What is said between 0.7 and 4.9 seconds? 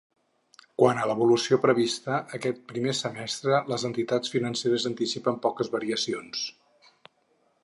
Quant a l’evolució prevista aquest primer semestre, les entitats financeres